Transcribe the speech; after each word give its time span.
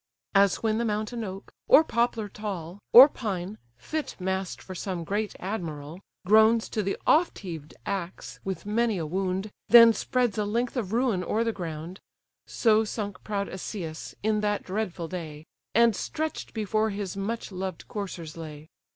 As 0.33 0.63
when 0.63 0.79
the 0.79 0.83
mountain 0.83 1.23
oak, 1.23 1.51
or 1.67 1.83
poplar 1.83 2.27
tall, 2.27 2.79
Or 2.91 3.07
pine, 3.07 3.59
fit 3.77 4.15
mast 4.19 4.59
for 4.59 4.73
some 4.73 5.03
great 5.03 5.35
admiral, 5.39 6.01
Groans 6.25 6.69
to 6.69 6.81
the 6.81 6.97
oft 7.05 7.37
heaved 7.37 7.75
axe, 7.85 8.39
with 8.43 8.65
many 8.65 8.97
a 8.97 9.05
wound, 9.05 9.51
Then 9.69 9.93
spreads 9.93 10.39
a 10.39 10.45
length 10.45 10.75
of 10.75 10.91
ruin 10.91 11.23
o'er 11.23 11.43
the 11.43 11.53
ground: 11.53 11.99
So 12.47 12.83
sunk 12.83 13.23
proud 13.23 13.47
Asius 13.47 14.15
in 14.23 14.39
that 14.41 14.63
dreadful 14.63 15.07
day, 15.07 15.45
And 15.75 15.95
stretch'd 15.95 16.51
before 16.51 16.89
his 16.89 17.15
much 17.15 17.51
loved 17.51 17.87
coursers 17.87 18.35
lay. 18.35 18.69